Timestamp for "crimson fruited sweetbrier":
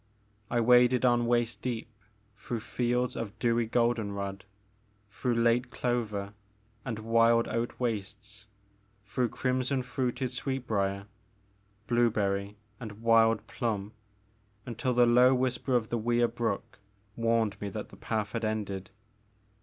9.29-11.05